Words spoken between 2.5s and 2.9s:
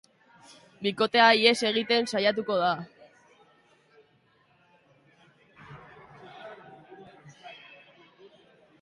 da.